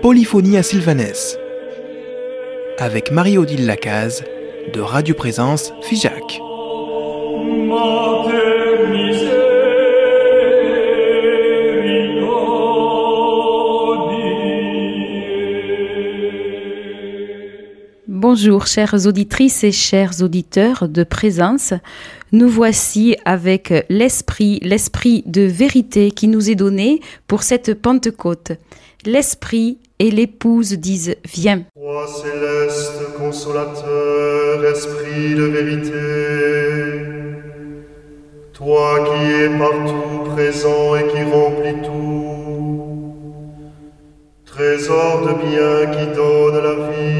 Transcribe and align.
Polyphonie 0.00 0.56
à 0.56 0.62
Sylvanès 0.62 1.36
avec 2.78 3.10
Marie-Odile 3.10 3.66
Lacaze 3.66 4.22
de 4.72 4.80
Radio 4.80 5.16
Présence 5.16 5.72
Figeac. 5.82 6.40
Bonjour 18.34 18.66
chères 18.66 19.06
auditrices 19.06 19.62
et 19.62 19.72
chers 19.72 20.22
auditeurs 20.22 20.88
de 20.88 21.04
présence. 21.04 21.74
Nous 22.32 22.48
voici 22.48 23.14
avec 23.26 23.84
l'esprit, 23.90 24.58
l'esprit 24.62 25.22
de 25.26 25.42
vérité 25.42 26.10
qui 26.10 26.28
nous 26.28 26.48
est 26.48 26.54
donné 26.54 27.00
pour 27.26 27.42
cette 27.42 27.74
Pentecôte. 27.74 28.52
L'esprit 29.04 29.76
et 29.98 30.10
l'épouse 30.10 30.72
disent 30.72 31.14
Viens. 31.26 31.64
Roi 31.76 32.06
céleste, 32.06 33.02
consolateur, 33.18 34.64
esprit 34.64 35.34
de 35.34 35.42
vérité, 35.42 36.00
toi 38.54 39.10
qui 39.10 39.30
es 39.30 39.50
partout 39.58 40.30
présent 40.34 40.96
et 40.96 41.06
qui 41.08 41.22
remplis 41.22 41.82
tout, 41.84 42.94
trésor 44.46 45.20
de 45.20 45.34
bien 45.34 45.86
qui 45.92 46.06
donne 46.16 46.62
la 46.64 46.74
vie, 46.88 47.11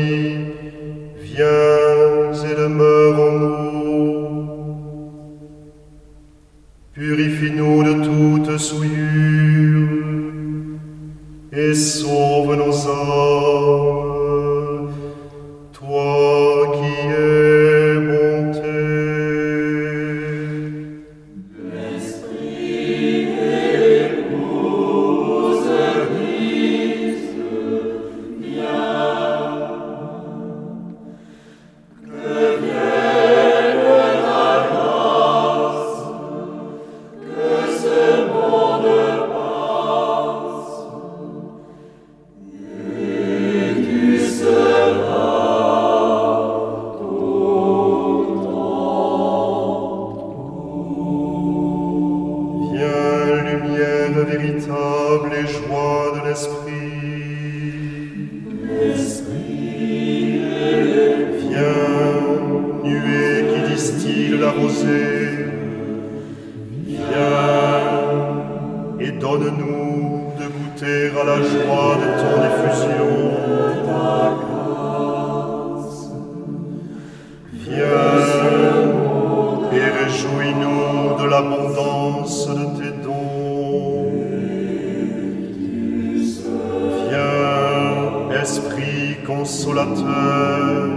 consolateur, 89.43 90.89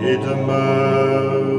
et 0.00 0.16
demeure 0.16 1.57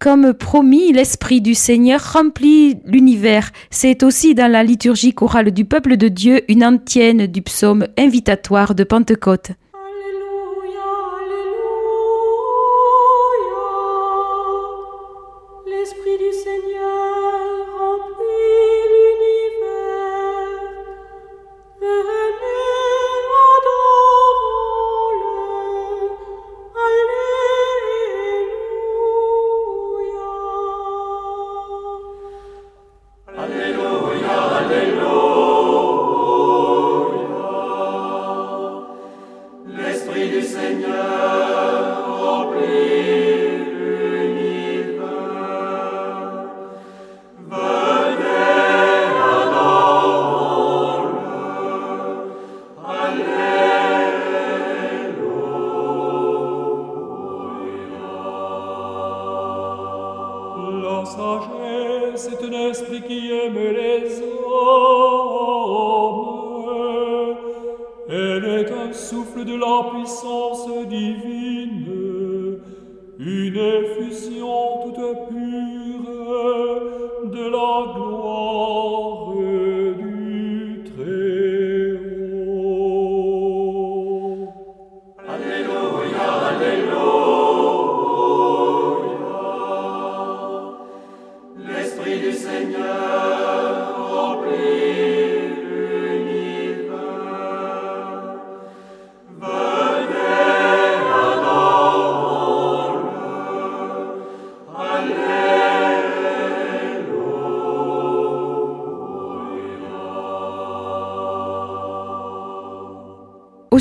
Comme 0.00 0.32
promis, 0.32 0.94
l'Esprit 0.94 1.42
du 1.42 1.54
Seigneur 1.54 2.14
remplit 2.14 2.78
l'univers. 2.86 3.50
C'est 3.68 4.02
aussi 4.02 4.34
dans 4.34 4.50
la 4.50 4.62
liturgie 4.62 5.12
chorale 5.12 5.50
du 5.50 5.66
peuple 5.66 5.98
de 5.98 6.08
Dieu 6.08 6.40
une 6.50 6.64
antienne 6.64 7.26
du 7.26 7.42
psaume 7.42 7.86
invitatoire 7.98 8.74
de 8.74 8.82
Pentecôte. 8.84 9.50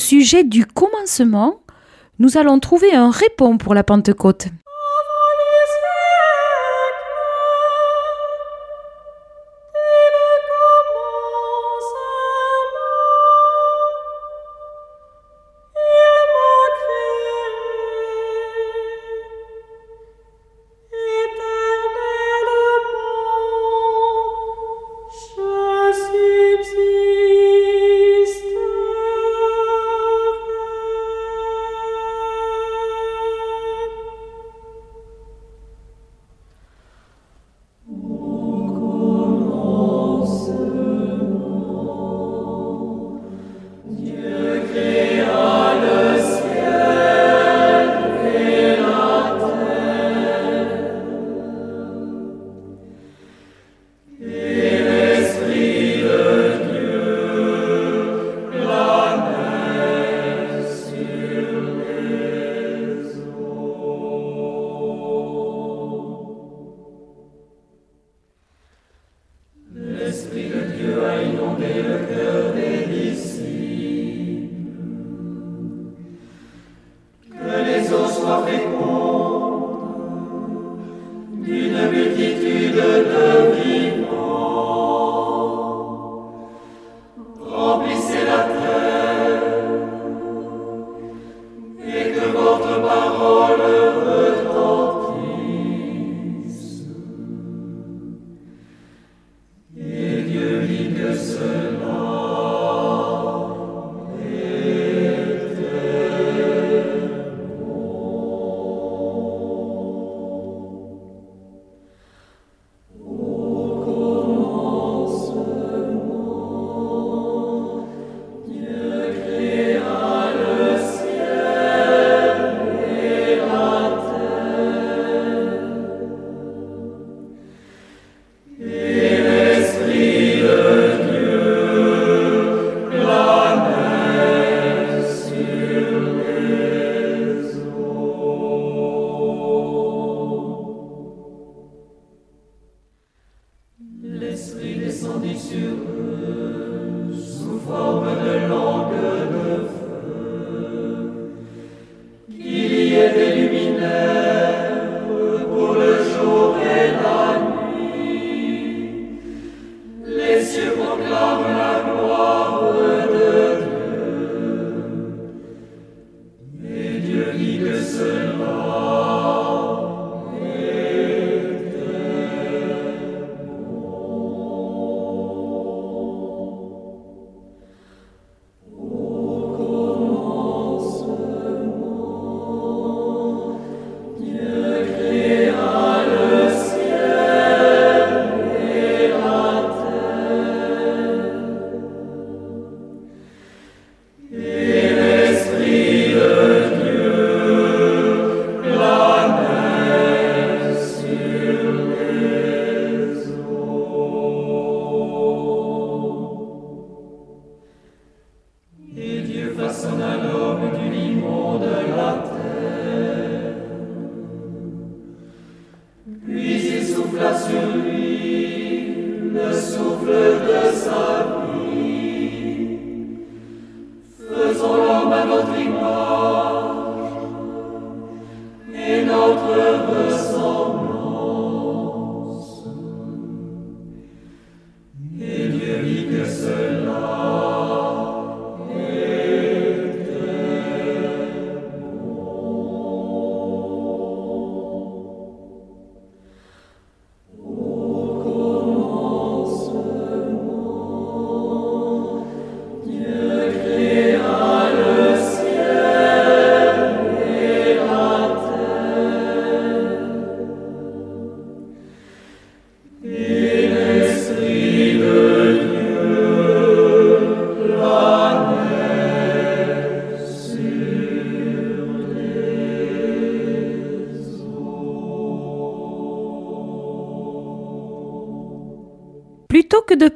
Sujet 0.10 0.44
du 0.44 0.66
commencement, 0.66 1.62
nous 2.18 2.40
allons 2.40 2.60
trouver 2.60 2.96
un 2.96 3.12
répond 3.12 3.60
pour 3.60 3.76
la 3.76 3.84
Pentecôte. 3.84 4.48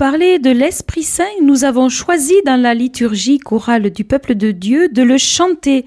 Parler 0.04 0.38
de 0.38 0.50
l'Esprit 0.50 1.04
Saint, 1.04 1.24
nous 1.42 1.64
avons 1.64 1.88
choisi 1.88 2.34
dans 2.46 2.62
la 2.62 2.74
liturgie 2.74 3.38
chorale 3.38 3.90
du 3.90 4.04
peuple 4.04 4.36
de 4.36 4.52
Dieu 4.52 4.90
de 4.90 5.02
le 5.02 5.18
chanter, 5.18 5.86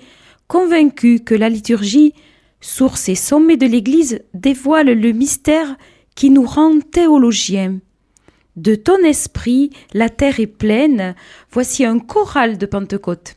convaincus 0.49 1.20
que 1.23 1.35
la 1.35 1.50
liturgie, 1.50 2.14
source 2.62 3.11
et 3.11 3.14
sommet 3.14 3.58
de 3.58 3.66
l'Église, 3.66 4.23
dévoile 4.32 4.99
le 4.99 5.12
mystère 5.12 5.76
qui 6.14 6.30
nous 6.30 6.46
rend 6.46 6.80
théologiens. 6.80 7.78
De 8.56 8.75
ton 8.75 8.96
esprit, 9.04 9.68
la 9.92 10.08
terre 10.08 10.40
est 10.40 10.46
pleine. 10.46 11.14
Voici 11.50 11.85
un 11.85 11.99
choral 11.99 12.56
de 12.56 12.64
Pentecôte. 12.64 13.37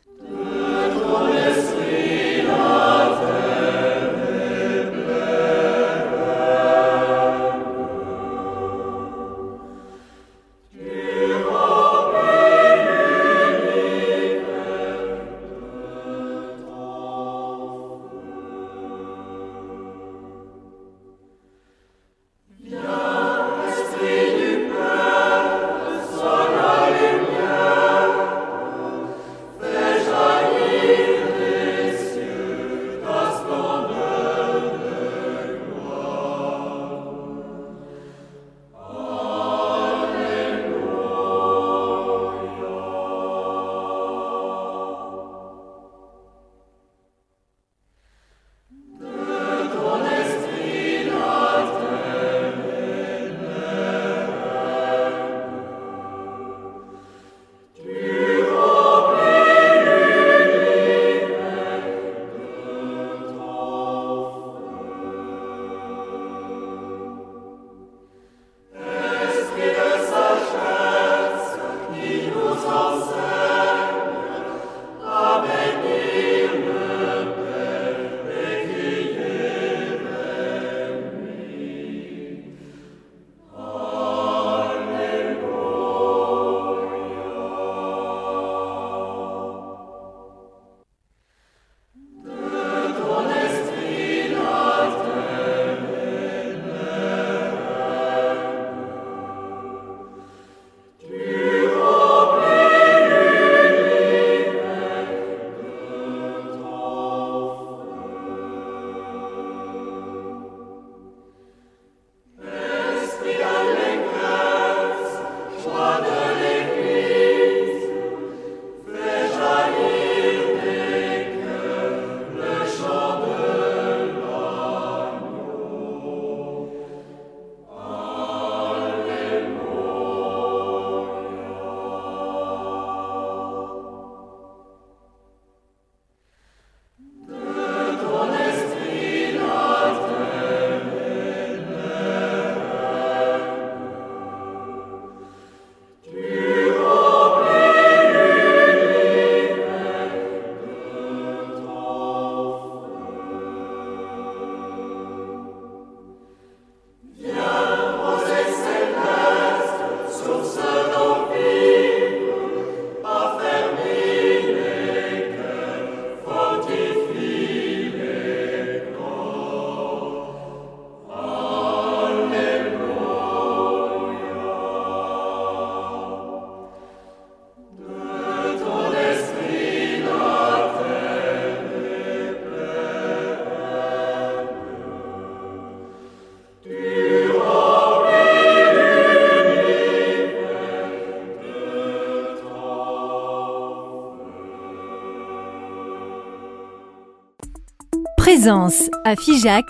Présence 198.40 198.88
à 199.04 199.16
Figeac 199.16 199.66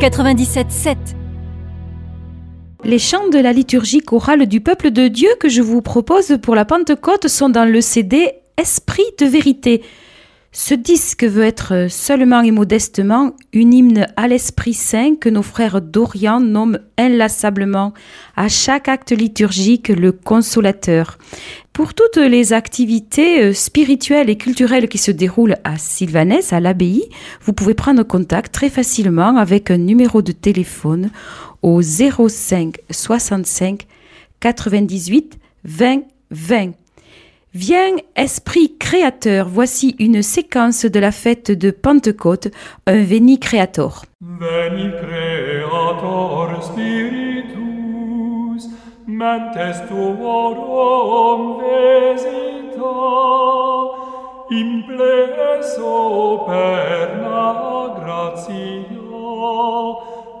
97.7. 0.00 0.96
Les 2.82 2.98
chants 2.98 3.28
de 3.28 3.38
la 3.38 3.52
liturgie 3.52 4.00
chorale 4.00 4.46
du 4.46 4.60
peuple 4.60 4.90
de 4.90 5.06
Dieu 5.06 5.28
que 5.38 5.48
je 5.48 5.62
vous 5.62 5.82
propose 5.82 6.36
pour 6.42 6.56
la 6.56 6.64
Pentecôte 6.64 7.28
sont 7.28 7.48
dans 7.48 7.64
le 7.64 7.80
CD 7.80 8.32
Esprit 8.56 9.04
de 9.20 9.26
vérité. 9.26 9.84
Ce 10.50 10.74
disque 10.74 11.22
veut 11.22 11.44
être 11.44 11.86
seulement 11.88 12.40
et 12.40 12.50
modestement 12.50 13.36
une 13.52 13.72
hymne 13.72 14.08
à 14.16 14.26
l'Esprit 14.26 14.74
Saint 14.74 15.14
que 15.14 15.28
nos 15.28 15.42
frères 15.42 15.80
d'Orient 15.80 16.40
nomment 16.40 16.80
inlassablement 16.98 17.94
à 18.34 18.48
chaque 18.48 18.88
acte 18.88 19.12
liturgique 19.12 19.88
le 19.88 20.10
consolateur. 20.10 21.18
Pour 21.72 21.94
toutes 21.94 22.18
les 22.18 22.52
activités 22.52 23.44
euh, 23.44 23.54
spirituelles 23.54 24.28
et 24.28 24.36
culturelles 24.36 24.88
qui 24.88 24.98
se 24.98 25.10
déroulent 25.10 25.56
à 25.64 25.78
Sylvanès, 25.78 26.52
à 26.52 26.60
l'abbaye, 26.60 27.08
vous 27.40 27.54
pouvez 27.54 27.72
prendre 27.72 28.02
contact 28.02 28.52
très 28.52 28.68
facilement 28.68 29.38
avec 29.38 29.70
un 29.70 29.78
numéro 29.78 30.20
de 30.20 30.32
téléphone 30.32 31.10
au 31.62 31.80
05 31.80 32.76
65 32.90 33.86
98 34.40 35.38
20 35.64 36.02
20. 36.30 36.72
Viens, 37.54 37.96
Esprit 38.16 38.76
créateur, 38.78 39.48
voici 39.48 39.94
une 39.98 40.22
séquence 40.22 40.84
de 40.84 41.00
la 41.00 41.12
fête 41.12 41.50
de 41.50 41.70
Pentecôte, 41.70 42.48
un 42.86 43.02
Veni 43.02 43.38
Creator. 43.38 44.04
mentes 49.18 49.80
tuorum 49.88 51.40
vesita, 51.60 52.94
in 54.50 54.70
pleso 54.86 56.44
per 56.46 57.08
la 57.24 57.52
gratia, 57.98 59.22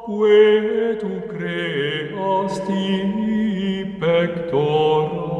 quae 0.04 0.96
tu 1.00 1.12
creasti 1.32 2.86
pectora. 4.00 5.31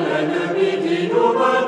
Amen. 0.00 1.12
Amen. 1.12 1.59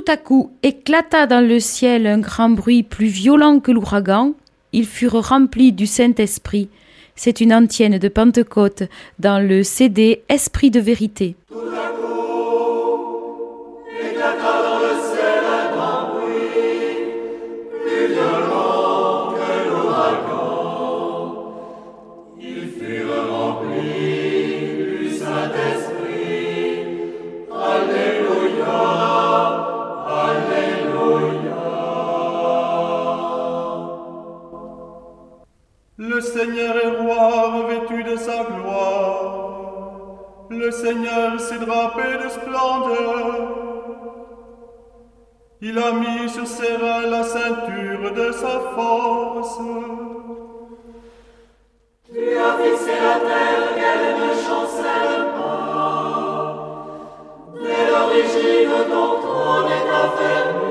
Tout 0.00 0.12
à 0.12 0.16
coup 0.16 0.50
éclata 0.62 1.26
dans 1.26 1.46
le 1.46 1.60
ciel 1.60 2.06
un 2.06 2.20
grand 2.20 2.48
bruit 2.48 2.82
plus 2.82 3.08
violent 3.08 3.60
que 3.60 3.70
l'ouragan. 3.70 4.32
Ils 4.72 4.86
furent 4.86 5.28
remplis 5.28 5.72
du 5.72 5.86
Saint-Esprit. 5.86 6.70
C'est 7.16 7.42
une 7.42 7.52
antienne 7.52 7.98
de 7.98 8.08
Pentecôte 8.08 8.84
dans 9.18 9.46
le 9.46 9.62
CD 9.62 10.22
Esprit 10.30 10.70
de 10.70 10.80
vérité. 10.80 11.36
Seigneur 40.82 41.38
s'est 41.38 41.58
drapé 41.58 42.08
de 42.24 42.28
splendeur. 42.30 43.26
Il 45.60 45.78
a 45.78 45.92
mis 45.92 46.26
sur 46.26 46.46
ses 46.46 46.76
reins 46.76 47.06
la 47.06 47.22
ceinture 47.22 48.10
de 48.14 48.32
sa 48.32 48.60
force. 48.74 49.58
Tu 52.10 52.34
as 52.34 52.54
fixé 52.62 52.92
la 53.08 53.16
terre 53.28 53.74
qu'elle 53.74 54.08
ne 54.22 54.30
chancelle 54.46 55.24
pas. 55.36 56.56
Dès 57.62 57.84
l'origine, 57.90 58.76
ton 58.90 59.20
trône 59.20 59.70
est 59.78 59.88
enfermé. 60.02 60.69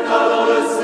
la 0.00 0.81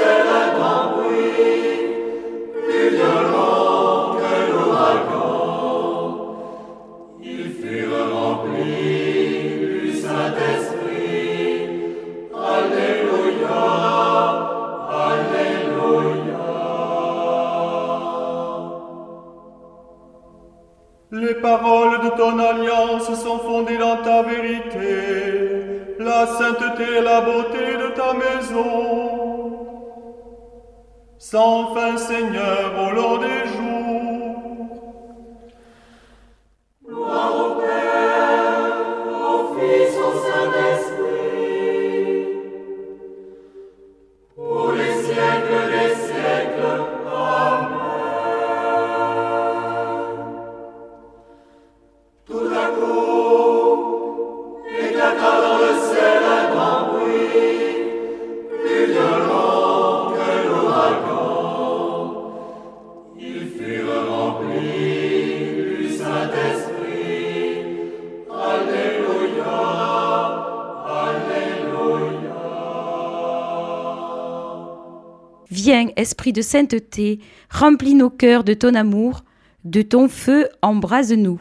de 76.32 76.42
sainteté, 76.42 77.20
remplis 77.50 77.94
nos 77.94 78.10
cœurs 78.10 78.44
de 78.44 78.54
ton 78.54 78.74
amour, 78.74 79.24
de 79.64 79.82
ton 79.82 80.08
feu 80.08 80.48
embrase-nous. 80.62 81.40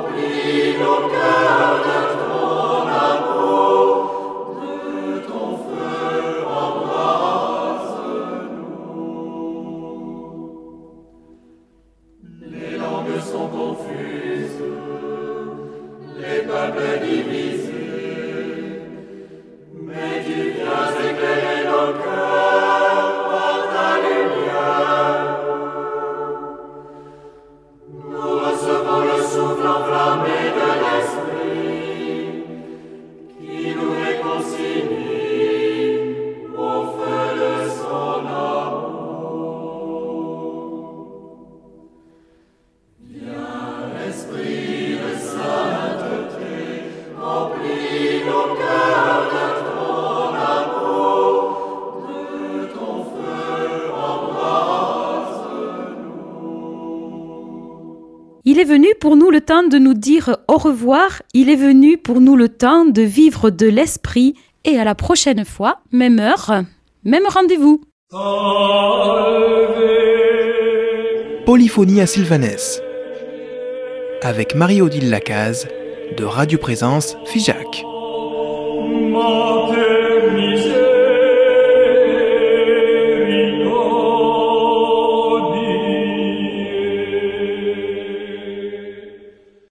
plinul 0.00 1.02
tău. 1.12 1.41
Temps 59.52 59.68
de 59.68 59.76
nous 59.76 59.92
dire 59.92 60.38
au 60.48 60.56
revoir, 60.56 61.20
il 61.34 61.50
est 61.50 61.56
venu 61.56 61.98
pour 61.98 62.22
nous 62.22 62.36
le 62.36 62.48
temps 62.48 62.86
de 62.86 63.02
vivre 63.02 63.50
de 63.50 63.66
l'esprit 63.66 64.34
et 64.64 64.78
à 64.78 64.84
la 64.84 64.94
prochaine 64.94 65.44
fois, 65.44 65.80
même 65.92 66.18
heure, 66.20 66.62
même 67.04 67.24
rendez-vous. 67.28 67.82
Polyphonie 71.44 72.00
à 72.00 72.06
Sylvanès 72.06 72.80
avec 74.22 74.54
Marie-Odile 74.54 75.10
Lacaze 75.10 75.68
de 76.16 76.24
Radio 76.24 76.56
Présence 76.56 77.18
Figeac. 77.26 77.84